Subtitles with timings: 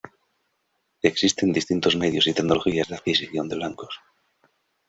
[1.03, 3.99] Existen distintos medios y tecnologías de adquisición de blancos.